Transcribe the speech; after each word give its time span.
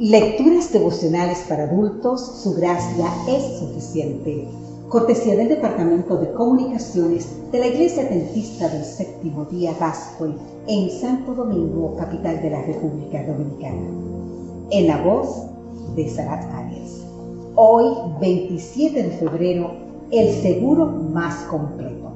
Lecturas 0.00 0.72
devocionales 0.72 1.40
para 1.48 1.64
adultos, 1.64 2.24
su 2.44 2.54
gracia 2.54 3.08
es 3.26 3.58
suficiente. 3.58 4.46
Cortesía 4.88 5.34
del 5.34 5.48
Departamento 5.48 6.16
de 6.18 6.30
Comunicaciones 6.34 7.26
de 7.50 7.58
la 7.58 7.66
Iglesia 7.66 8.04
Adventista 8.04 8.68
del 8.68 8.84
Séptimo 8.84 9.46
Día 9.46 9.74
Gascoy 9.80 10.36
en 10.68 10.88
Santo 10.88 11.34
Domingo, 11.34 11.96
capital 11.96 12.40
de 12.40 12.48
la 12.48 12.62
República 12.62 13.26
Dominicana. 13.26 13.88
En 14.70 14.86
la 14.86 15.02
voz 15.02 15.46
de 15.96 16.08
Sarat 16.08 16.44
Arias. 16.44 17.04
Hoy, 17.56 17.92
27 18.20 19.02
de 19.02 19.10
febrero, 19.10 19.72
el 20.12 20.32
seguro 20.42 20.86
más 20.86 21.42
completo. 21.46 22.12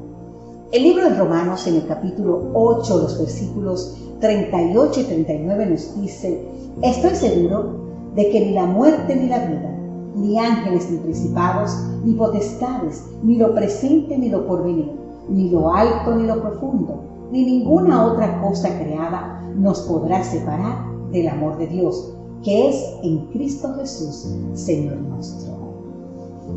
El 0.71 0.85
libro 0.85 1.11
de 1.11 1.17
Romanos 1.17 1.67
en 1.67 1.75
el 1.75 1.87
capítulo 1.89 2.49
8, 2.55 2.99
los 2.99 3.19
versículos 3.19 3.97
38 4.23 5.01
y 5.01 5.03
39 5.03 5.67
nos 5.67 6.01
dice, 6.01 6.41
estoy 6.81 7.17
seguro 7.17 7.83
de 8.15 8.31
que 8.31 8.41
ni 8.47 8.53
la 8.53 8.67
muerte 8.67 9.17
ni 9.17 9.27
la 9.27 9.41
vida, 9.47 9.77
ni 10.15 10.39
ángeles 10.39 10.89
ni 10.91 10.99
principados, 10.99 11.77
ni 12.05 12.15
potestades, 12.15 13.05
ni 13.25 13.37
lo 13.37 13.53
presente 13.53 14.17
ni 14.17 14.29
lo 14.29 14.47
porvenir, 14.47 14.93
ni 15.29 15.51
lo 15.51 15.73
alto 15.73 16.15
ni 16.15 16.29
lo 16.29 16.41
profundo, 16.41 17.03
ni 17.33 17.45
ninguna 17.45 18.07
otra 18.07 18.41
cosa 18.41 18.69
creada 18.79 19.43
nos 19.57 19.81
podrá 19.81 20.23
separar 20.23 20.87
del 21.11 21.27
amor 21.27 21.59
de 21.59 21.67
Dios, 21.67 22.15
que 22.45 22.69
es 22.69 22.77
en 23.03 23.27
Cristo 23.33 23.75
Jesús, 23.75 24.33
Señor 24.55 24.99
nuestro. 24.99 25.53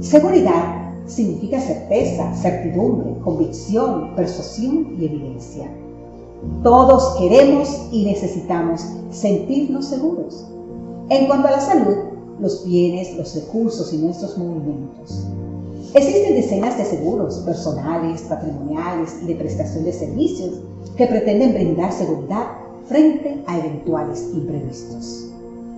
Seguridad 0.01 0.93
significa 1.07 1.59
certeza, 1.59 2.31
certidumbre, 2.35 3.17
convicción, 3.23 4.15
persuasión 4.15 4.95
y 4.99 5.05
evidencia. 5.05 5.67
Todos 6.63 7.17
queremos 7.17 7.87
y 7.91 8.05
necesitamos 8.05 8.81
sentirnos 9.11 9.85
seguros. 9.85 10.45
En 11.09 11.27
cuanto 11.27 11.47
a 11.47 11.51
la 11.51 11.59
salud, 11.59 11.95
los 12.39 12.65
bienes, 12.65 13.15
los 13.15 13.35
recursos 13.35 13.93
y 13.93 13.97
nuestros 13.97 14.37
movimientos. 14.37 15.25
Existen 15.93 16.35
decenas 16.35 16.77
de 16.77 16.85
seguros 16.85 17.37
personales, 17.45 18.23
patrimoniales 18.23 19.15
y 19.23 19.27
de 19.27 19.35
prestación 19.35 19.85
de 19.85 19.93
servicios 19.93 20.59
que 20.97 21.07
pretenden 21.07 21.53
brindar 21.53 21.93
seguridad 21.93 22.47
frente 22.85 23.43
a 23.47 23.59
eventuales 23.59 24.29
imprevistos. 24.33 25.29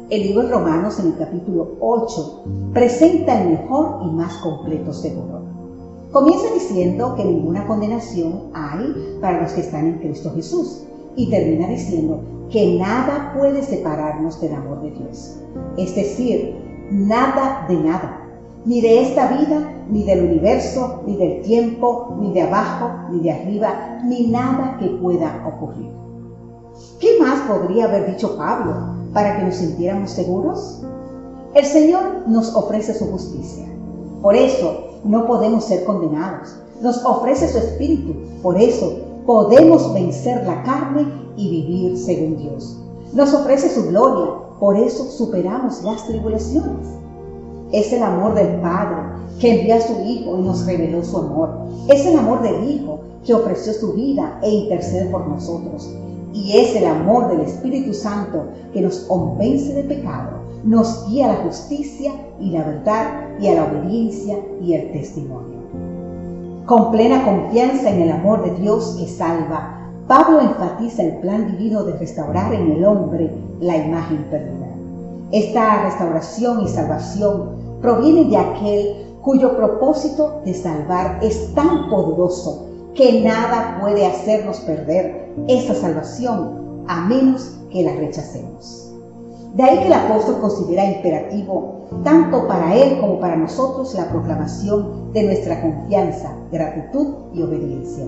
El 0.09 0.21
libro 0.23 0.43
de 0.43 0.53
Romanos 0.53 0.99
en 0.99 1.07
el 1.07 1.17
capítulo 1.17 1.75
8 1.81 2.43
presenta 2.73 3.41
el 3.41 3.49
mejor 3.49 3.99
y 4.05 4.11
más 4.11 4.37
completo 4.37 4.93
seguro. 4.93 5.46
Comienza 6.11 6.53
diciendo 6.53 7.15
que 7.15 7.25
ninguna 7.25 7.67
condenación 7.67 8.49
hay 8.53 9.17
para 9.19 9.41
los 9.41 9.51
que 9.51 9.61
están 9.61 9.87
en 9.87 9.99
Cristo 9.99 10.31
Jesús 10.33 10.83
y 11.17 11.29
termina 11.29 11.67
diciendo 11.67 12.21
que 12.49 12.77
nada 12.77 13.33
puede 13.37 13.61
separarnos 13.61 14.39
del 14.39 14.53
amor 14.53 14.81
de 14.81 14.91
Dios. 14.91 15.37
Es 15.77 15.95
decir, 15.95 16.55
nada 16.91 17.65
de 17.67 17.75
nada, 17.75 18.25
ni 18.63 18.79
de 18.79 19.01
esta 19.01 19.27
vida, 19.27 19.69
ni 19.89 20.03
del 20.03 20.23
universo, 20.23 21.03
ni 21.05 21.17
del 21.17 21.41
tiempo, 21.41 22.15
ni 22.21 22.31
de 22.31 22.43
abajo, 22.43 22.89
ni 23.11 23.19
de 23.19 23.31
arriba, 23.31 23.99
ni 24.05 24.27
nada 24.27 24.77
que 24.79 24.87
pueda 24.87 25.45
ocurrir. 25.45 25.91
¿Qué 27.01 27.19
más 27.19 27.41
podría 27.49 27.85
haber 27.85 28.13
dicho 28.13 28.37
Pablo 28.37 28.75
para 29.13 29.37
que 29.37 29.43
nos 29.43 29.55
sintiéramos 29.55 30.11
seguros? 30.11 30.83
El 31.53 31.65
Señor 31.65 32.27
nos 32.27 32.55
ofrece 32.55 32.93
su 32.93 33.11
justicia. 33.11 33.65
Por 34.21 34.35
eso 34.35 34.86
no 35.03 35.25
podemos 35.25 35.65
ser 35.65 35.83
condenados. 35.85 36.55
Nos 36.81 37.03
ofrece 37.05 37.47
su 37.47 37.57
Espíritu. 37.57 38.15
Por 38.41 38.59
eso 38.59 38.93
podemos 39.25 39.93
vencer 39.93 40.45
la 40.45 40.63
carne 40.63 41.05
y 41.35 41.49
vivir 41.49 41.97
según 41.97 42.37
Dios. 42.37 42.77
Nos 43.13 43.33
ofrece 43.33 43.69
su 43.69 43.87
gloria. 43.87 44.33
Por 44.59 44.77
eso 44.77 45.03
superamos 45.05 45.83
las 45.83 46.05
tribulaciones. 46.07 46.87
Es 47.71 47.91
el 47.93 48.03
amor 48.03 48.33
del 48.35 48.59
Padre 48.61 48.97
que 49.39 49.59
envió 49.59 49.75
a 49.75 49.81
su 49.81 49.93
Hijo 50.03 50.37
y 50.37 50.41
nos 50.41 50.65
reveló 50.65 51.03
su 51.03 51.17
amor. 51.17 51.49
Es 51.89 52.05
el 52.05 52.17
amor 52.17 52.41
del 52.41 52.69
Hijo 52.69 52.99
que 53.25 53.33
ofreció 53.33 53.73
su 53.73 53.93
vida 53.93 54.39
e 54.41 54.49
intercede 54.49 55.09
por 55.09 55.27
nosotros. 55.27 55.89
Y 56.33 56.57
es 56.57 56.75
el 56.75 56.85
amor 56.85 57.29
del 57.29 57.41
Espíritu 57.41 57.93
Santo 57.93 58.47
que 58.73 58.81
nos 58.81 58.99
convence 59.01 59.73
de 59.73 59.83
pecado, 59.83 60.39
nos 60.63 61.07
guía 61.07 61.25
a 61.25 61.33
la 61.33 61.43
justicia 61.43 62.13
y 62.39 62.51
la 62.51 62.63
verdad 62.63 63.29
y 63.39 63.47
a 63.47 63.55
la 63.55 63.65
obediencia 63.65 64.37
y 64.61 64.73
el 64.73 64.91
testimonio. 64.91 65.57
Con 66.65 66.91
plena 66.91 67.23
confianza 67.23 67.89
en 67.89 68.01
el 68.01 68.11
amor 68.11 68.43
de 68.43 68.59
Dios 68.61 68.97
que 68.99 69.07
salva, 69.07 69.89
Pablo 70.07 70.41
enfatiza 70.41 71.03
el 71.03 71.17
plan 71.17 71.51
divino 71.51 71.83
de 71.83 71.93
restaurar 71.97 72.53
en 72.53 72.71
el 72.71 72.85
hombre 72.85 73.31
la 73.59 73.77
imagen 73.77 74.25
perdida. 74.29 74.67
Esta 75.31 75.83
restauración 75.83 76.61
y 76.63 76.67
salvación 76.67 77.79
proviene 77.81 78.25
de 78.25 78.37
aquel 78.37 79.05
cuyo 79.21 79.57
propósito 79.57 80.41
de 80.45 80.53
salvar 80.53 81.19
es 81.21 81.53
tan 81.53 81.89
poderoso 81.89 82.66
que 82.97 83.21
nada 83.21 83.77
puede 83.79 84.07
hacernos 84.07 84.57
perder 84.61 85.31
esa 85.47 85.75
salvación 85.75 86.83
a 86.87 87.01
menos 87.01 87.55
que 87.71 87.83
la 87.83 87.93
rechacemos. 87.93 88.91
De 89.53 89.63
ahí 89.63 89.77
que 89.79 89.87
el 89.87 89.93
apóstol 89.93 90.39
considera 90.41 90.83
imperativo, 90.83 91.87
tanto 92.03 92.47
para 92.47 92.75
él 92.75 92.99
como 92.99 93.19
para 93.19 93.35
nosotros, 93.35 93.93
la 93.93 94.09
proclamación 94.09 95.13
de 95.13 95.23
nuestra 95.23 95.61
confianza, 95.61 96.35
gratitud 96.51 97.07
y 97.33 97.43
obediencia. 97.43 98.05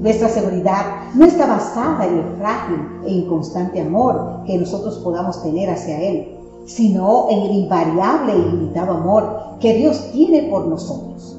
Nuestra 0.00 0.28
seguridad 0.28 1.12
no 1.14 1.26
está 1.26 1.46
basada 1.46 2.06
en 2.06 2.18
el 2.18 2.36
frágil 2.38 2.78
e 3.06 3.12
inconstante 3.12 3.80
amor 3.80 4.42
que 4.46 4.58
nosotros 4.58 4.98
podamos 4.98 5.42
tener 5.42 5.68
hacia 5.68 6.00
Él, 6.00 6.36
sino 6.64 7.28
en 7.30 7.40
el 7.40 7.52
invariable 7.52 8.32
e 8.32 8.38
ilimitado 8.38 8.92
amor 8.92 9.58
que 9.60 9.74
Dios 9.74 10.10
tiene 10.12 10.48
por 10.50 10.66
nosotros. 10.66 11.35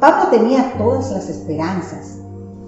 Pablo 0.00 0.28
tenía 0.28 0.74
todas 0.76 1.10
las 1.10 1.28
esperanzas, 1.30 2.18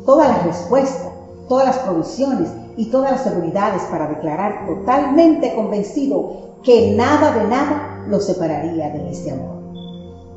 todas 0.07 0.29
las 0.29 0.45
respuestas, 0.45 1.13
todas 1.47 1.67
las 1.67 1.79
provisiones 1.81 2.49
y 2.79 2.87
todas 2.87 3.11
las 3.11 3.23
seguridades 3.25 3.83
para 3.91 4.07
declarar 4.07 4.67
totalmente 4.67 5.55
convencido 5.55 6.55
que 6.63 6.95
nada 6.97 7.33
de 7.33 7.47
nada 7.47 8.05
lo 8.09 8.19
separaría 8.19 8.91
de 8.91 9.11
ese 9.11 9.33
amor. 9.33 9.59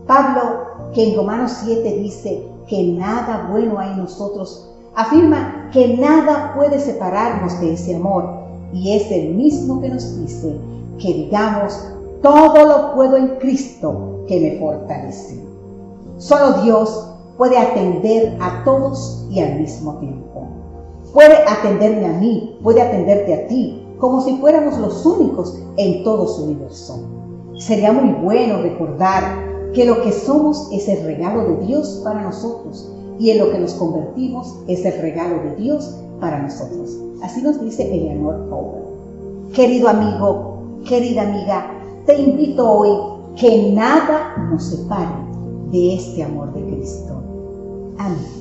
Pablo, 0.06 0.92
que 0.94 1.10
en 1.10 1.16
Romanos 1.16 1.60
7 1.64 1.98
dice 1.98 2.46
que 2.68 2.84
nada 2.84 3.48
bueno 3.50 3.80
hay 3.80 3.92
en 3.92 4.00
nosotros, 4.00 4.70
afirma 4.94 5.70
que 5.72 5.96
nada 5.98 6.54
puede 6.56 6.78
separarnos 6.78 7.60
de 7.62 7.74
ese 7.74 7.96
amor 7.96 8.26
y 8.74 8.98
es 8.98 9.10
el 9.12 9.34
mismo 9.36 9.80
que 9.80 9.90
nos 9.90 10.20
dice 10.20 10.58
que 11.00 11.14
digamos, 11.14 11.88
todo 12.22 12.66
lo 12.66 12.96
puedo 12.96 13.16
en 13.16 13.38
Cristo 13.38 14.26
que 14.28 14.40
me 14.40 14.60
fortalece. 14.60 15.51
Solo 16.22 16.62
Dios 16.62 17.08
puede 17.36 17.58
atender 17.58 18.38
a 18.40 18.64
todos 18.64 19.26
y 19.32 19.40
al 19.40 19.60
mismo 19.60 19.96
tiempo. 19.96 20.50
Puede 21.14 21.36
atenderme 21.48 22.06
a 22.06 22.14
mí, 22.20 22.60
puede 22.62 22.80
atenderte 22.80 23.34
a 23.34 23.48
ti, 23.48 23.84
como 23.98 24.22
si 24.22 24.38
fuéramos 24.38 24.78
los 24.78 25.04
únicos 25.04 25.58
en 25.78 26.04
todo 26.04 26.28
su 26.28 26.44
universo. 26.44 27.00
Sería 27.58 27.92
muy 27.92 28.14
bueno 28.24 28.62
recordar 28.62 29.24
que 29.74 29.84
lo 29.84 30.00
que 30.04 30.12
somos 30.12 30.70
es 30.72 30.88
el 30.88 31.04
regalo 31.06 31.44
de 31.44 31.66
Dios 31.66 32.02
para 32.04 32.22
nosotros 32.22 32.88
y 33.18 33.32
en 33.32 33.40
lo 33.40 33.52
que 33.52 33.58
nos 33.58 33.74
convertimos 33.74 34.60
es 34.68 34.86
el 34.86 35.02
regalo 35.02 35.42
de 35.42 35.56
Dios 35.56 35.98
para 36.20 36.40
nosotros. 36.40 37.00
Así 37.24 37.42
nos 37.42 37.60
dice 37.60 37.92
Eleanor 37.92 38.48
Powell. 38.48 39.52
Querido 39.54 39.90
amigo, 39.90 40.62
querida 40.88 41.24
amiga, 41.24 41.72
te 42.06 42.16
invito 42.16 42.72
hoy 42.72 42.92
que 43.36 43.72
nada 43.72 44.36
nos 44.52 44.66
separe 44.66 45.31
de 45.72 45.96
este 45.96 46.24
amor 46.24 46.54
de 46.54 46.64
Cristo. 46.66 47.24
Amén. 47.98 48.41